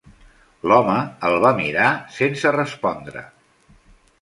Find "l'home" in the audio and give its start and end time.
0.69-0.95